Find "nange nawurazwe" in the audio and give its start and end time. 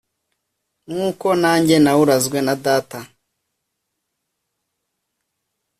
1.41-2.37